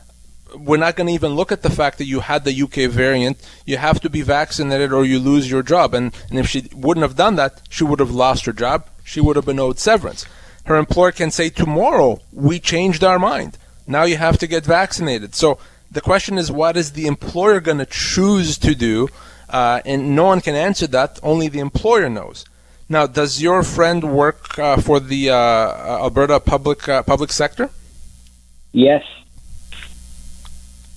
[0.55, 3.37] We're not going to even look at the fact that you had the UK variant.
[3.67, 5.93] You have to be vaccinated or you lose your job.
[5.93, 8.87] And, and if she wouldn't have done that, she would have lost her job.
[9.03, 10.25] She would have been owed severance.
[10.65, 13.59] Her employer can say, Tomorrow, we changed our mind.
[13.85, 15.35] Now you have to get vaccinated.
[15.35, 15.59] So
[15.91, 19.07] the question is, what is the employer going to choose to do?
[19.49, 21.19] Uh, and no one can answer that.
[21.23, 22.45] Only the employer knows.
[22.87, 27.69] Now, does your friend work uh, for the uh, Alberta public uh, public sector?
[28.71, 29.03] Yes.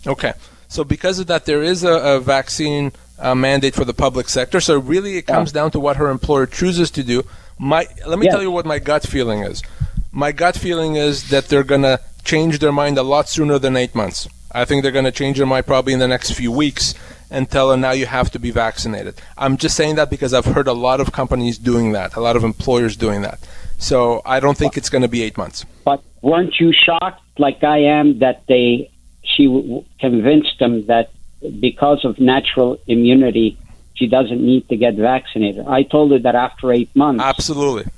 [0.07, 0.33] Okay.
[0.69, 4.61] So because of that, there is a, a vaccine uh, mandate for the public sector.
[4.61, 5.61] So really, it comes yeah.
[5.61, 7.25] down to what her employer chooses to do.
[7.59, 9.62] My let me tell you what my gut feeling is.
[10.11, 13.77] My gut feeling is that they're going to change their mind a lot sooner than
[13.77, 14.29] eight months.
[14.51, 16.95] I think they're going to change their mind probably in the next few weeks
[17.33, 19.14] and tell her now you have to be vaccinated.
[19.37, 22.37] I'm just saying that because I've heard a lot of companies doing that, a lot
[22.37, 23.40] of employers doing that.
[23.79, 25.64] So I don't think it's going to be eight months.
[25.85, 28.90] But weren't you shocked, like I am, that they
[29.25, 31.11] she w- convinced them that
[31.59, 33.59] because of natural immunity,
[33.95, 35.66] she doesn't need to get vaccinated.
[35.66, 37.25] I told her that after eight months.
[37.25, 37.90] Absolutely.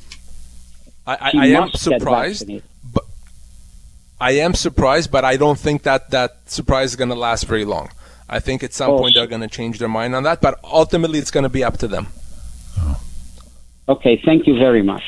[1.06, 2.50] I, I, I am surprised.
[2.92, 3.04] But
[4.20, 7.64] I am surprised, but I don't think that that surprise is going to last very
[7.64, 7.90] long.
[8.28, 10.58] I think at some oh, point they're going to change their mind on that, but
[10.64, 12.08] ultimately it's going to be up to them.
[13.88, 15.02] Okay, thank you very much.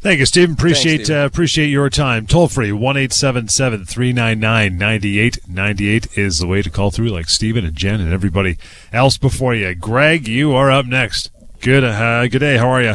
[0.00, 0.54] Thank you, Stephen.
[0.54, 1.22] Appreciate Thanks, Stephen.
[1.22, 2.26] Uh, appreciate your time.
[2.26, 6.46] Toll free one eight seven seven three nine nine ninety eight ninety eight is the
[6.46, 8.58] way to call through, like Stephen and Jen and everybody
[8.92, 9.74] else before you.
[9.74, 11.30] Greg, you are up next.
[11.60, 12.58] Good, uh, good day.
[12.58, 12.94] How are you?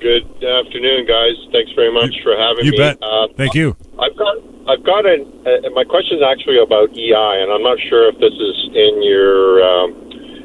[0.00, 1.34] Good afternoon, guys.
[1.50, 2.78] Thanks very much for having you me.
[2.78, 3.02] You bet.
[3.02, 3.76] Uh, Thank you.
[3.98, 7.76] I've got I've got an, uh, my question is actually about EI, and I'm not
[7.80, 9.92] sure if this is in your um,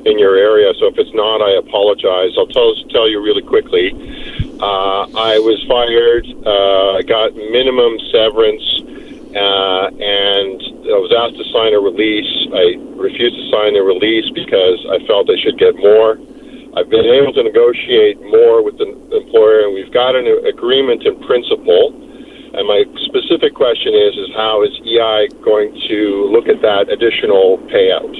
[0.03, 0.73] in your area.
[0.75, 2.35] So if it's not, I apologize.
[2.35, 3.95] I'll tell tell you really quickly.
[4.59, 6.27] Uh, I was fired.
[6.43, 8.67] Uh, I got minimum severance,
[9.39, 10.59] uh, and
[10.91, 12.27] I was asked to sign a release.
[12.51, 16.19] I refused to sign the release because I felt I should get more.
[16.75, 21.23] I've been able to negotiate more with the employer, and we've got an agreement in
[21.23, 22.08] principle
[22.59, 27.57] And my specific question is, is how is EI going to look at that additional
[27.71, 28.11] payout?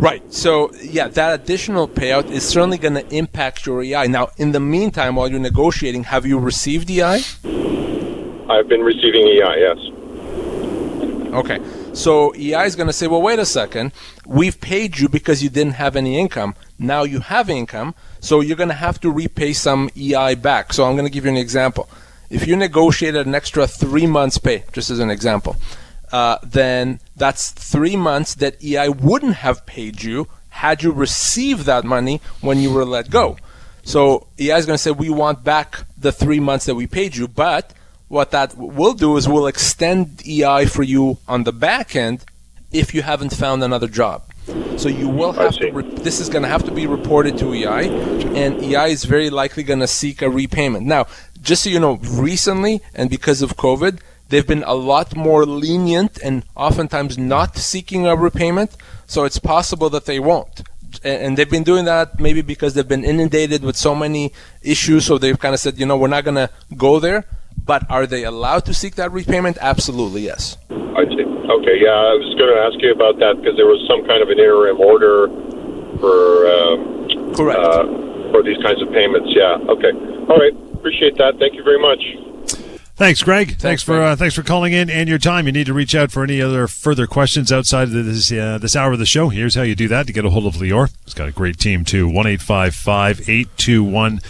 [0.00, 0.22] Right.
[0.32, 4.08] So, yeah, that additional payout is certainly going to impact your EI.
[4.08, 7.20] Now, in the meantime, while you're negotiating, have you received EI?
[8.48, 9.76] I've been receiving EI, yes.
[11.34, 11.60] Okay.
[11.92, 13.92] So EI is going to say, well, wait a second.
[14.26, 16.54] We've paid you because you didn't have any income.
[16.78, 20.72] Now you have income, so you're going to have to repay some EI back.
[20.72, 21.90] So I'm going to give you an example.
[22.30, 25.56] If you negotiated an extra three months' pay, just as an example,
[26.12, 31.84] uh, then that's three months that EI wouldn't have paid you had you received that
[31.84, 33.36] money when you were let go.
[33.82, 37.16] So EI is going to say, we want back the three months that we paid
[37.16, 37.72] you, but
[38.06, 42.24] what that will do is we'll extend EI for you on the back end
[42.70, 44.22] if you haven't found another job.
[44.76, 45.70] So you will have to.
[45.70, 47.88] Re- this is going to have to be reported to EI,
[48.34, 50.86] and EI is very likely going to seek a repayment.
[50.86, 51.06] Now,
[51.40, 56.18] just so you know, recently and because of COVID, they've been a lot more lenient
[56.22, 58.76] and oftentimes not seeking a repayment.
[59.06, 60.62] So it's possible that they won't.
[61.04, 65.06] And they've been doing that maybe because they've been inundated with so many issues.
[65.06, 67.24] So they've kind of said, you know, we're not going to go there.
[67.64, 69.58] But are they allowed to seek that repayment?
[69.60, 70.56] Absolutely, yes.
[70.70, 71.31] I see.
[71.60, 74.22] Okay, yeah, I was going to ask you about that because there was some kind
[74.22, 75.28] of an interim order
[76.00, 77.84] for um, correct uh,
[78.32, 79.28] for these kinds of payments.
[79.36, 79.60] Yeah.
[79.68, 79.92] Okay.
[80.28, 80.54] All right.
[80.74, 81.38] Appreciate that.
[81.38, 82.00] Thank you very much.
[82.96, 83.48] Thanks, Greg.
[83.48, 85.46] Thanks, thanks for uh, thanks for calling in and your time.
[85.46, 88.76] You need to reach out for any other further questions outside of this uh, this
[88.76, 89.28] hour of the show.
[89.28, 90.92] Here's how you do that to get a hold of Lior.
[91.04, 92.08] He's got a great team too.
[92.08, 94.20] One eight five five eight two one.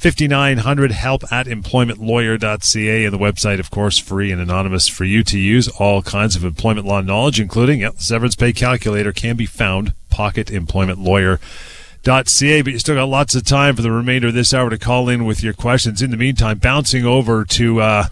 [0.00, 5.38] 5900 help at employmentlawyer.ca and the website of course free and anonymous for you to
[5.38, 9.92] use all kinds of employment law knowledge including yep, severance pay calculator can be found
[10.10, 14.78] pocketemploymentlawyer.ca but you still got lots of time for the remainder of this hour to
[14.78, 18.06] call in with your questions in the meantime bouncing over to uh,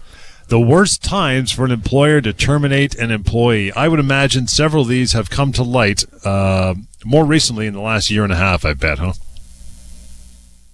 [0.49, 3.71] the worst times for an employer to terminate an employee.
[3.71, 7.81] I would imagine several of these have come to light uh, more recently in the
[7.81, 9.13] last year and a half, I bet, huh?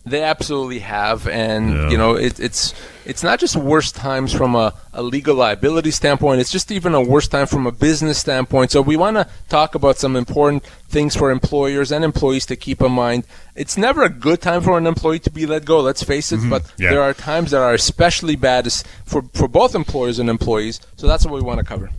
[0.05, 1.89] They absolutely have, and yeah.
[1.89, 6.41] you know it, it's it's not just worse times from a, a, legal liability standpoint.
[6.41, 8.71] It's just even a worse time from a business standpoint.
[8.71, 12.81] So we want to talk about some important things for employers and employees to keep
[12.81, 13.25] in mind.
[13.55, 15.79] It's never a good time for an employee to be let go.
[15.79, 16.49] Let's face it, mm-hmm.
[16.49, 16.91] but yeah.
[16.91, 18.71] there are times that are especially bad
[19.05, 20.81] for for both employers and employees.
[20.97, 21.89] So that's what we want to cover.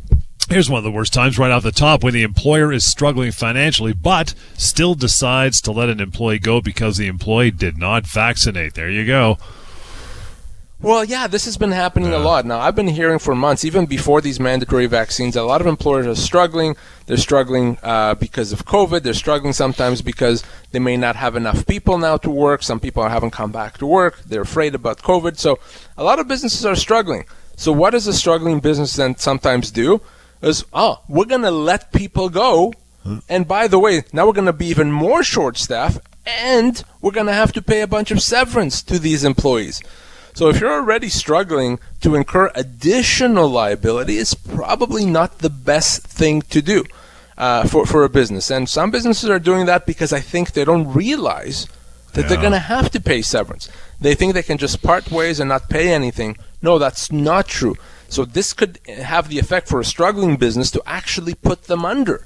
[0.49, 3.33] Here's one of the worst times right off the top when the employer is struggling
[3.33, 8.75] financially, but still decides to let an employee go because the employee did not vaccinate.
[8.75, 9.39] There you go.
[10.81, 12.45] Well, yeah, this has been happening a lot.
[12.45, 16.07] Now, I've been hearing for months, even before these mandatory vaccines, a lot of employers
[16.07, 16.77] are struggling.
[17.07, 19.03] They're struggling uh, because of COVID.
[19.03, 22.63] They're struggling sometimes because they may not have enough people now to work.
[22.63, 24.21] Some people haven't come back to work.
[24.27, 25.39] They're afraid about COVID.
[25.39, 25.59] So,
[25.97, 27.25] a lot of businesses are struggling.
[27.57, 30.03] So, what does a struggling business then sometimes do?
[30.47, 32.73] Is, oh, we're going to let people go.
[33.29, 37.13] And by the way, now we're going to be even more short staffed and we're
[37.13, 39.81] going to have to pay a bunch of severance to these employees.
[40.35, 46.43] So if you're already struggling to incur additional liability, it's probably not the best thing
[46.43, 46.85] to do
[47.39, 48.51] uh, for, for a business.
[48.51, 51.69] And some businesses are doing that because I think they don't realize
[52.13, 52.29] that yeah.
[52.29, 53.71] they're going to have to pay severance.
[54.01, 56.37] They think they can just part ways and not pay anything.
[56.61, 57.77] No, that's not true.
[58.09, 62.23] So this could have the effect for a struggling business to actually put them under.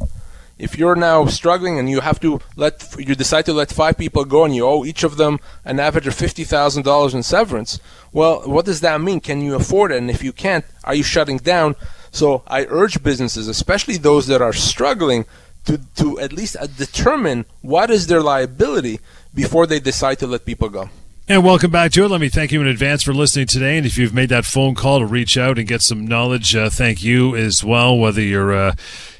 [0.58, 4.26] If you're now struggling and you have to let you decide to let five people
[4.26, 7.80] go and you owe each of them an average of fifty thousand dollars in severance,
[8.12, 9.20] well, what does that mean?
[9.20, 9.96] Can you afford it?
[9.96, 11.76] And if you can't, are you shutting down?
[12.10, 15.24] So I urge businesses, especially those that are struggling,
[15.64, 19.00] to to at least uh, determine what is their liability
[19.34, 20.90] before they decide to let people go.
[21.30, 22.08] And welcome back to it.
[22.08, 23.76] Let me thank you in advance for listening today.
[23.76, 26.68] And if you've made that phone call to reach out and get some knowledge, uh,
[26.70, 27.96] thank you as well.
[27.96, 28.74] Whether you're uh,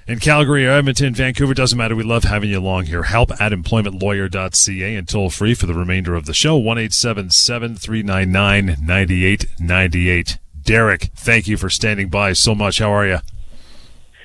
[0.09, 1.95] in Calgary or Edmonton, Vancouver, doesn't matter.
[1.95, 3.05] We love having you along here.
[3.05, 6.57] Help at employmentlawyer.ca and toll free for the remainder of the show.
[6.57, 10.39] 1 399 9898.
[10.65, 12.81] Derek, thank you for standing by so much.
[12.81, 13.19] How are you?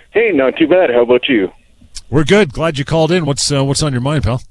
[0.10, 0.90] Hey, not too bad.
[0.90, 1.52] How about you?
[2.10, 2.52] We're good.
[2.52, 3.28] Glad you called in.
[3.28, 4.42] What's uh, what's on your mind, pal?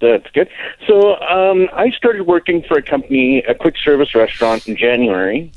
[0.00, 0.48] That's good.
[0.86, 5.52] So um, I started working for a company, a quick service restaurant, in January,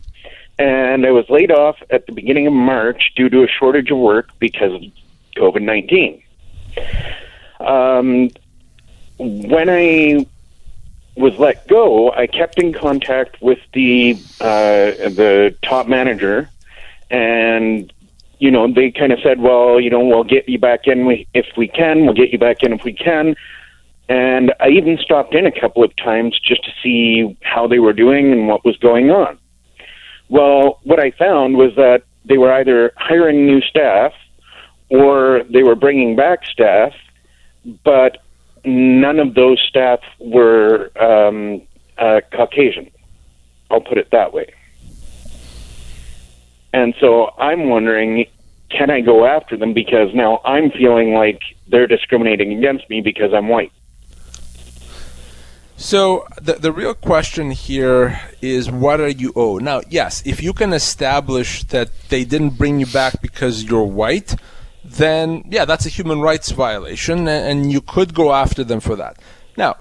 [0.58, 3.98] and I was laid off at the beginning of March due to a shortage of
[3.98, 4.82] work because of
[5.36, 6.22] COVID nineteen.
[7.60, 8.30] Um,
[9.18, 10.26] when I
[11.16, 16.50] was let go, I kept in contact with the uh, the top manager,
[17.12, 17.92] and
[18.40, 21.46] you know they kind of said, "Well, you know, we'll get you back in if
[21.58, 22.06] we can.
[22.06, 23.36] We'll get you back in if we can."
[24.10, 27.94] And I even stopped in a couple of times just to see how they were
[27.94, 29.38] doing and what was going on.
[30.30, 34.14] Well, what I found was that they were either hiring new staff
[34.90, 36.94] or they were bringing back staff,
[37.84, 38.18] but
[38.66, 41.62] none of those staff were um,
[42.00, 42.90] uh, Caucasian.
[43.70, 44.52] I'll put it that way.
[46.74, 48.26] And so I'm wondering,
[48.70, 53.34] can I go after them because now I'm feeling like they're discriminating against me because
[53.34, 53.72] I'm white.
[55.80, 59.64] So the the real question here is what are you owed?
[59.64, 64.36] Now, yes, if you can establish that they didn't bring you back because you're white,
[64.84, 69.20] then yeah, that's a human rights violation, and you could go after them for that.
[69.56, 69.78] Now,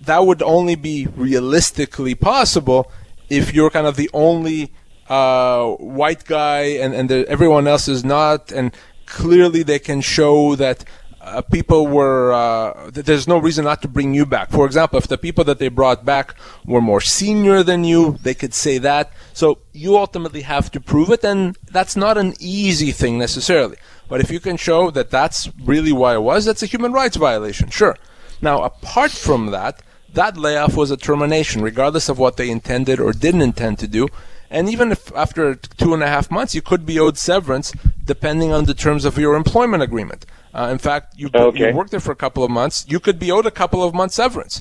[0.00, 2.90] that would only be realistically possible
[3.28, 4.72] if you're kind of the only
[5.08, 8.72] uh, white guy and, and the, everyone else is not, and
[9.06, 10.84] clearly they can show that
[11.20, 14.50] uh, people were uh, there's no reason not to bring you back.
[14.50, 18.34] For example, if the people that they brought back were more senior than you, they
[18.34, 19.12] could say that.
[19.34, 23.76] So you ultimately have to prove it, and that's not an easy thing necessarily.
[24.08, 27.16] But if you can show that that's really why it was, that's a human rights
[27.16, 27.96] violation, sure.
[28.42, 29.82] Now, apart from that,
[30.14, 34.08] that layoff was a termination, regardless of what they intended or didn't intend to do.
[34.50, 37.72] And even if after two and a half months, you could be owed severance,
[38.04, 40.26] depending on the terms of your employment agreement.
[40.54, 41.70] Uh, in fact, you, okay.
[41.70, 43.94] you worked there for a couple of months, you could be owed a couple of
[43.94, 44.60] months severance.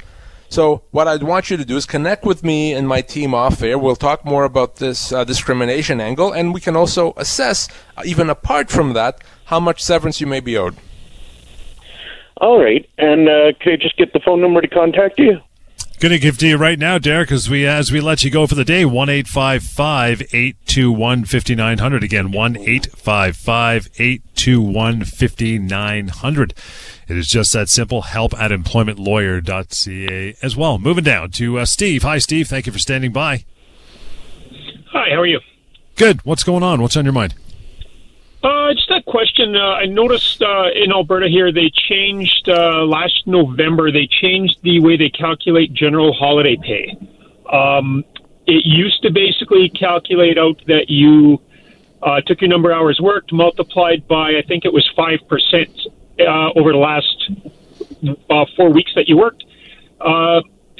[0.50, 3.62] So what I'd want you to do is connect with me and my team off
[3.62, 3.78] air.
[3.78, 8.30] We'll talk more about this uh, discrimination angle, and we can also assess, uh, even
[8.30, 10.76] apart from that, how much severance you may be owed.
[12.38, 12.90] All right.
[12.98, 15.40] And uh, could I just get the phone number to contact you?
[16.00, 18.48] Going to give to you right now, Derek, as we as we let you go
[18.48, 18.86] for the day.
[18.86, 22.06] One eight five five eight two one fifty nine hundred.
[22.06, 26.54] Again, one eight five five eight two one fifty nine hundred.
[27.10, 28.04] It is just that simple.
[28.04, 30.80] Help at employmentlawyer.ca as well.
[30.80, 32.04] Moving down to uh, Steve.
[32.04, 32.48] Hi, Steve.
[32.48, 33.44] Thank you for standing by.
[34.94, 35.10] Hi.
[35.12, 35.42] How are you?
[35.98, 36.24] Good.
[36.24, 36.82] What's going on?
[36.82, 37.36] What's on your mind?
[38.42, 39.56] Uh, just question.
[39.56, 43.92] Uh, I noticed uh, in Alberta here they changed uh, last November.
[43.92, 46.96] They changed the way they calculate general holiday pay.
[47.52, 48.06] Um,
[48.46, 51.42] it used to basically calculate out that you
[52.04, 55.70] uh, took your number of hours worked multiplied by I think it was five percent
[56.20, 57.32] uh, over the last
[58.30, 59.44] uh, four weeks that you worked.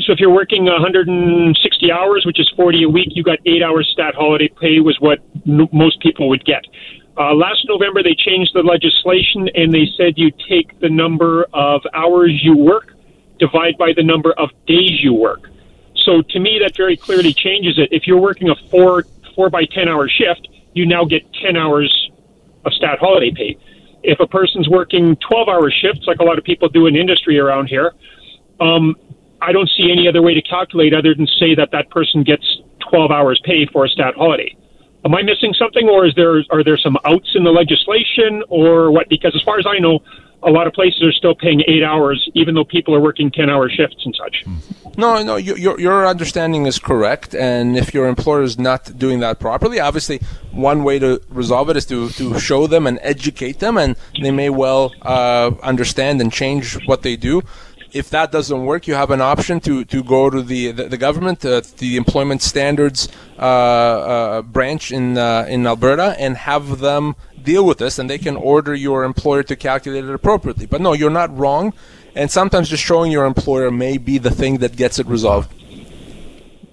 [0.02, 3.90] So if you're working 160 hours, which is 40 a week, you got eight hours
[3.92, 6.64] stat holiday pay was what n- most people would get.
[7.20, 11.82] Uh, last November, they changed the legislation and they said you take the number of
[11.94, 12.94] hours you work,
[13.40, 15.50] divide by the number of days you work.
[16.06, 17.90] So to me, that very clearly changes it.
[17.92, 19.04] If you're working a four
[19.36, 21.92] four by ten hour shift, you now get ten hours
[22.66, 23.58] of stat holiday pay.
[24.02, 27.38] If a person's working twelve hour shifts, like a lot of people do in industry
[27.38, 27.92] around here,
[28.62, 28.96] um,
[29.42, 32.46] I don't see any other way to calculate other than say that that person gets
[32.90, 34.56] twelve hours pay for a stat holiday.
[35.06, 38.92] Am I missing something, or is there are there some outs in the legislation, or
[38.92, 39.08] what?
[39.10, 40.00] Because as far as I know,
[40.44, 43.70] a lot of places are still paying eight hours, even though people are working ten-hour
[43.70, 44.46] shifts and such.
[44.98, 49.40] No, no, your your understanding is correct, and if your employer is not doing that
[49.40, 50.20] properly, obviously,
[50.52, 54.32] one way to resolve it is to to show them and educate them, and they
[54.32, 57.42] may well uh, understand and change what they do
[57.92, 60.98] if that doesn't work, you have an option to, to go to the the, the
[60.98, 67.16] government, uh, the employment standards uh, uh, branch in uh, in Alberta, and have them
[67.42, 70.66] deal with this, and they can order your employer to calculate it appropriately.
[70.66, 71.74] But no, you're not wrong,
[72.16, 75.54] and sometimes just showing your employer may be the thing that gets it resolved.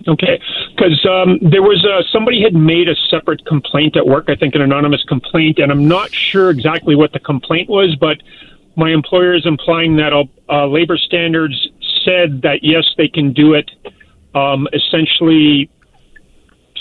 [0.09, 0.41] Okay,
[0.77, 4.27] because um, there was somebody had made a separate complaint at work.
[4.29, 8.19] I think an anonymous complaint, and I'm not sure exactly what the complaint was, but
[8.77, 10.13] my employer is implying that
[10.49, 11.69] uh, labor standards
[12.05, 13.71] said that yes, they can do it.
[14.35, 15.71] Um, essentially,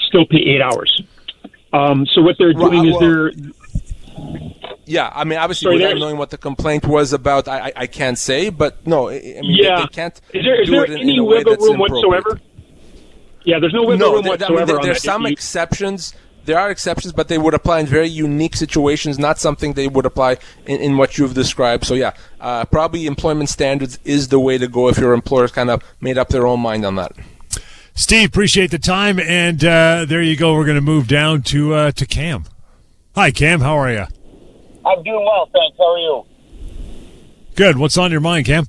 [0.07, 1.01] still pay eight hours.
[1.71, 3.51] Um, so what they're doing well, well, is they're.
[4.85, 8.19] Yeah, I mean, obviously, Sorry, without knowing what the complaint was about, I, I, can't
[8.19, 8.49] say.
[8.49, 9.77] But no, I mean, yeah.
[9.77, 10.21] they, they can't.
[10.33, 12.39] Is there, is there any wiggle room whatsoever?
[13.45, 14.53] Yeah, there's no wiggle no, room whatsoever.
[14.53, 16.13] I mean, there, there's some exceptions
[16.45, 20.05] there are exceptions, but they would apply in very unique situations, not something they would
[20.05, 21.85] apply in, in what you've described.
[21.85, 25.69] So yeah, uh, probably employment standards is the way to go if your employer's kind
[25.69, 27.13] of made up their own mind on that.
[27.93, 30.53] Steve, appreciate the time, and uh, there you go.
[30.53, 32.43] We're going to move down to uh, to Cam.
[33.15, 33.61] Hi, Cam.
[33.61, 34.05] How are you?
[34.85, 35.77] I'm doing well, thanks.
[35.77, 36.23] How are you?
[37.55, 37.77] Good.
[37.77, 38.65] What's on your mind, Cam?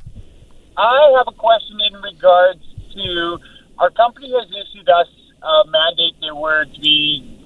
[0.76, 2.60] I have a question in regards
[2.94, 3.38] to
[3.78, 5.08] our company has issued us
[5.42, 7.36] a mandate that we're to be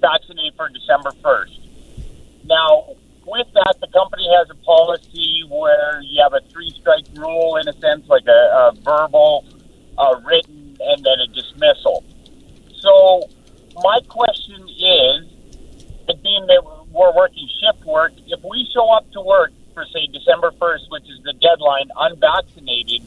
[0.00, 2.44] vaccinated for December 1st.
[2.44, 2.96] Now,
[3.26, 7.68] with that, the company has a policy where you have a three strike rule, in
[7.68, 9.44] a sense, like a, a verbal,
[9.98, 12.04] a written, and then a dismissal.
[12.80, 13.28] So,
[13.82, 15.28] my question is,
[16.22, 20.52] being that we're working shift work, if we show up to work for say December
[20.58, 23.02] first, which is the deadline, unvaccinated,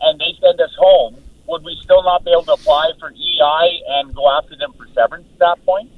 [0.00, 3.82] and they send us home, would we still not be able to apply for EI
[3.88, 5.90] and go after them for severance at that point?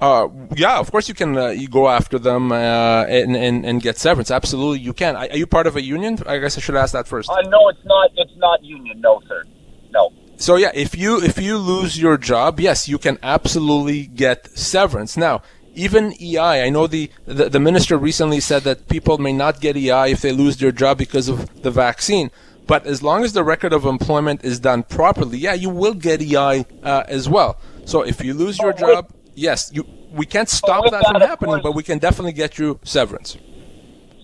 [0.00, 1.36] Uh, yeah, of course you can.
[1.36, 4.30] Uh, you go after them uh, and, and and get severance.
[4.30, 5.16] Absolutely, you can.
[5.16, 6.18] Are are you part of a union?
[6.26, 7.28] I guess I should ask that first.
[7.28, 8.10] Uh, no, it's not.
[8.16, 9.00] It's not union.
[9.00, 9.42] No, sir.
[9.90, 10.12] No.
[10.36, 15.16] So yeah, if you if you lose your job, yes, you can absolutely get severance.
[15.16, 15.42] Now,
[15.74, 19.76] even EI, I know the, the the minister recently said that people may not get
[19.76, 22.30] EI if they lose their job because of the vaccine.
[22.68, 26.20] But as long as the record of employment is done properly, yeah, you will get
[26.22, 27.58] EI uh, as well.
[27.88, 29.82] So if you lose your oh, job, yes, you
[30.12, 33.38] we can't oh, stop that from happening, but we can definitely get you severance.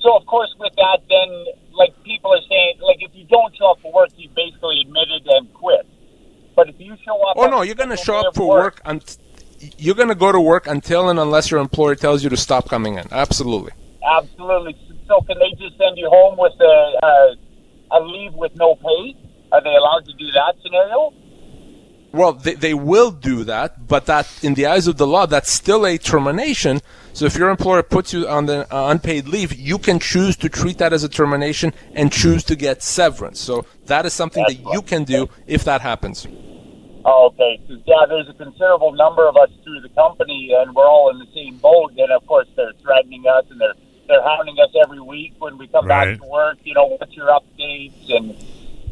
[0.03, 3.71] So of course, with that, then like people are saying, like if you don't show
[3.71, 5.87] up for work, you basically admitted and quit.
[6.55, 9.03] But if you show up, Oh no, you're gonna show up for work and
[9.79, 12.99] you're gonna go to work until and unless your employer tells you to stop coming
[12.99, 13.09] in.
[13.11, 13.73] Absolutely.
[14.05, 14.77] Absolutely.
[15.09, 19.17] So can they just send you home with a, a, a leave with no pay?
[19.53, 21.15] Are they allowed to do that scenario?
[22.15, 25.51] Well, they, they will do that, but that, in the eyes of the law, that's
[25.51, 26.81] still a termination.
[27.13, 30.49] So if your employer puts you on the uh, unpaid leave, you can choose to
[30.49, 33.41] treat that as a termination and choose to get severance.
[33.41, 36.27] So that is something that you can do if that happens.
[37.05, 37.61] Oh, okay.
[37.67, 41.19] 'Cause, yeah, there's a considerable number of us through the company, and we're all in
[41.19, 41.93] the same boat.
[41.99, 43.75] And of course, they're threatening us, and they're
[44.07, 46.13] they're hounding us every week when we come Right.
[46.13, 46.59] back to work.
[46.63, 48.37] You know, what's your updates and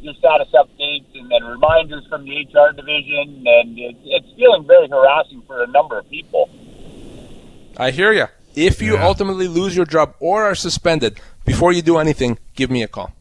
[0.00, 0.71] your status updates,
[1.14, 5.66] and then reminders from the HR division, and it, it's feeling very harassing for a
[5.68, 6.50] number of people.
[7.76, 8.26] I hear you.
[8.54, 12.82] If you ultimately lose your job or are suspended, before you do anything, give me
[12.82, 13.12] a call.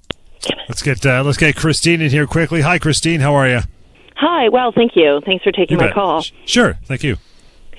[0.68, 2.62] Let's get uh, let's get Christine in here quickly.
[2.62, 3.22] Hi, Christine.
[3.22, 3.60] How are you?
[4.16, 5.22] Hi, well, thank you.
[5.26, 5.94] Thanks for taking You my bet.
[5.94, 6.22] call.
[6.46, 6.78] Sure.
[6.86, 7.18] Thank you.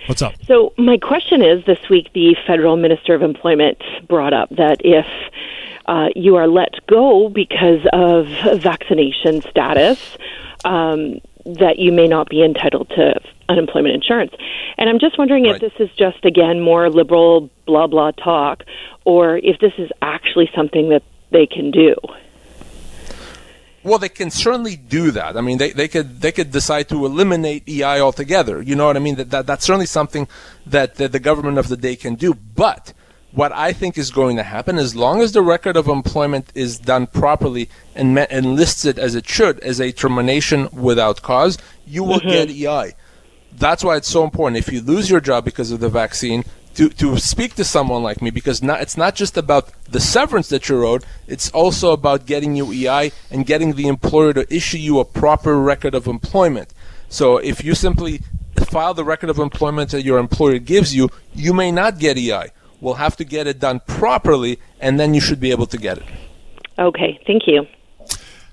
[0.06, 0.34] What's up?
[0.46, 5.06] So, my question is this week, the federal minister of employment brought up that if
[5.86, 8.26] uh, you are let go because of
[8.60, 10.16] vaccination status,
[10.64, 13.14] um, that you may not be entitled to
[13.48, 14.32] unemployment insurance.
[14.78, 18.64] And I'm just wondering if this is just, again, more liberal blah blah talk,
[19.04, 21.94] or if this is actually something that they can do.
[23.84, 25.36] Well, they can certainly do that.
[25.36, 28.62] I mean, they, they could they could decide to eliminate EI altogether.
[28.62, 29.16] You know what I mean?
[29.16, 30.28] That, that that's certainly something
[30.66, 32.34] that, that the government of the day can do.
[32.34, 32.92] But
[33.32, 36.78] what I think is going to happen, as long as the record of employment is
[36.78, 41.58] done properly and, me- and lists it as it should, as a termination without cause,
[41.86, 42.28] you will mm-hmm.
[42.28, 42.94] get EI.
[43.52, 44.58] That's why it's so important.
[44.58, 46.44] If you lose your job because of the vaccine,
[46.74, 50.48] to, to speak to someone like me because not, it's not just about the severance
[50.48, 54.78] that you're owed, it's also about getting you EI and getting the employer to issue
[54.78, 56.72] you a proper record of employment.
[57.08, 58.22] So if you simply
[58.56, 62.50] file the record of employment that your employer gives you, you may not get EI.
[62.80, 65.98] We'll have to get it done properly, and then you should be able to get
[65.98, 66.04] it.
[66.78, 67.66] Okay, thank you.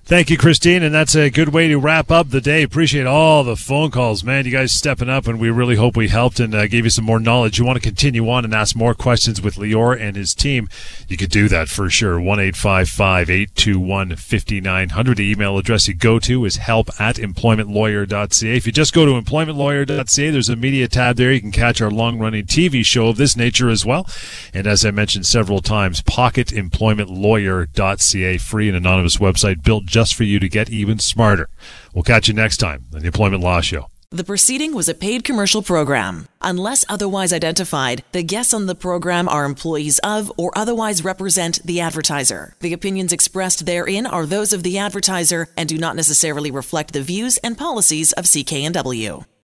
[0.09, 2.63] Thank you, Christine, and that's a good way to wrap up the day.
[2.63, 4.43] Appreciate all the phone calls, man.
[4.43, 7.05] You guys stepping up, and we really hope we helped and uh, gave you some
[7.05, 7.59] more knowledge.
[7.59, 10.67] You want to continue on and ask more questions with Lior and his team,
[11.07, 12.19] you could do that for sure.
[12.19, 15.17] One eight five five eight two one fifty nine hundred.
[15.17, 18.57] The email address you go to is help at employmentlawyer.ca.
[18.57, 21.31] If you just go to employmentlawyer.ca, there's a media tab there.
[21.31, 24.09] You can catch our long running TV show of this nature as well.
[24.55, 30.39] And as I mentioned several times, pocketemploymentlawyer.ca, free and anonymous website built just for you
[30.39, 31.49] to get even smarter.
[31.93, 33.87] We'll catch you next time on the Employment Law Show.
[34.11, 36.27] The proceeding was a paid commercial program.
[36.41, 41.79] Unless otherwise identified, the guests on the program are employees of or otherwise represent the
[41.79, 42.55] advertiser.
[42.59, 47.03] The opinions expressed therein are those of the advertiser and do not necessarily reflect the
[47.03, 49.25] views and policies of CKNW.